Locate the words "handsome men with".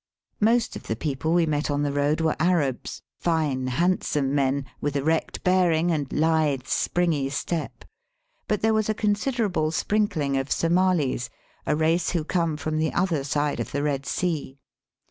3.67-4.95